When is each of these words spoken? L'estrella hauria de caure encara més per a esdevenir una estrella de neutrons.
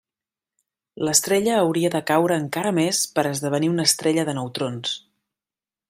L'estrella 1.09 1.59
hauria 1.65 1.91
de 1.97 2.01
caure 2.11 2.37
encara 2.45 2.73
més 2.79 3.03
per 3.19 3.27
a 3.27 3.35
esdevenir 3.35 3.71
una 3.75 3.87
estrella 3.91 4.27
de 4.31 4.37
neutrons. 4.41 4.99